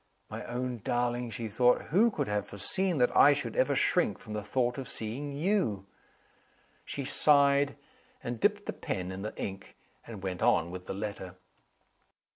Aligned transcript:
"My 0.31 0.43
own 0.45 0.81
darling!" 0.83 1.29
she 1.29 1.47
thought, 1.47 1.83
"who 1.91 2.09
could 2.09 2.27
have 2.27 2.47
foreseen 2.47 2.97
that 2.97 3.15
I 3.15 3.33
should 3.33 3.55
ever 3.55 3.75
shrink 3.75 4.17
from 4.17 4.33
the 4.33 4.41
thought 4.41 4.79
of 4.79 4.87
seeing 4.87 5.31
you?" 5.31 5.85
She 6.83 7.05
sighed, 7.05 7.75
and 8.23 8.39
dipped 8.39 8.65
the 8.65 8.73
pen 8.73 9.11
in 9.11 9.21
the 9.21 9.37
ink, 9.39 9.75
and 10.07 10.23
went 10.23 10.41
on 10.41 10.71
with 10.71 10.87
the 10.87 10.95
letter. 10.95 11.35